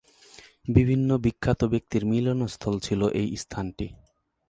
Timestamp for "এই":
3.21-3.27